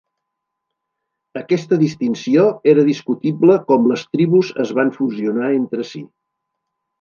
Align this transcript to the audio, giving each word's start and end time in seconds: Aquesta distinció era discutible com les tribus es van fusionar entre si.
Aquesta 1.41 1.77
distinció 1.81 2.45
era 2.73 2.85
discutible 2.87 3.59
com 3.67 3.85
les 3.93 4.07
tribus 4.17 4.51
es 4.65 4.73
van 4.81 4.91
fusionar 4.97 5.53
entre 5.61 5.87
si. 5.93 6.03